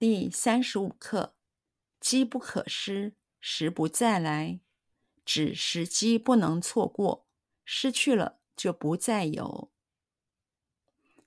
[0.00, 1.36] 第三十五课：
[2.00, 4.60] 机不可失，时不再来，
[5.26, 7.28] 指时机不能错过，
[7.66, 9.70] 失去了就不再有。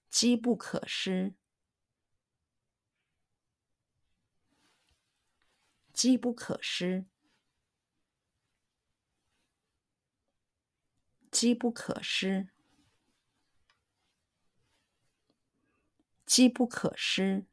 [0.09, 1.35] 机不可失，
[5.93, 7.05] 机不可失，
[11.29, 12.49] 机不可失。
[16.25, 17.45] 机不可失，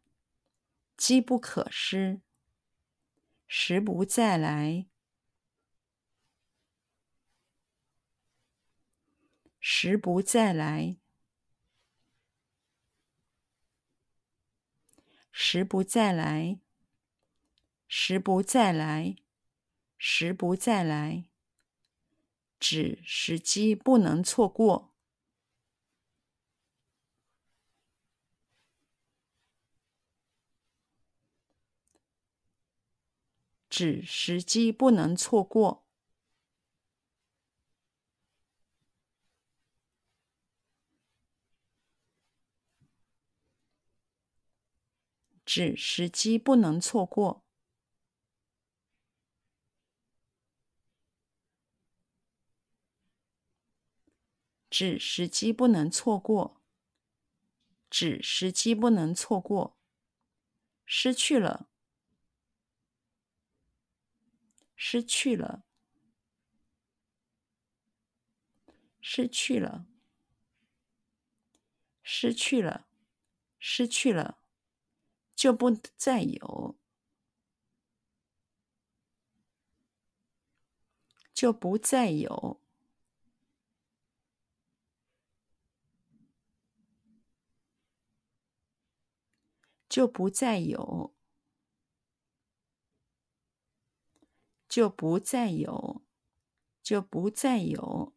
[1.00, 2.20] 机不可失，
[3.46, 4.86] 时不再来，
[9.58, 10.98] 时不再来，
[15.32, 16.60] 时不再来，
[17.88, 19.16] 时不再来，
[19.96, 21.24] 时不再来，
[22.58, 24.89] 指时机不能错过。
[33.80, 35.86] 指时机不能错过，
[45.46, 47.42] 指时机不能错过，
[54.68, 56.60] 指时机不能错过，
[57.88, 59.78] 指时机不能错过，
[60.84, 61.69] 失去了。
[64.92, 65.62] 失去了，
[69.00, 69.86] 失去了，
[72.02, 72.88] 失去了，
[73.60, 74.42] 失去了，
[75.36, 76.76] 就不再有，
[81.32, 82.60] 就不再有，
[89.88, 91.19] 就不再有。
[94.70, 96.02] 就不再有，
[96.80, 98.09] 就不再有，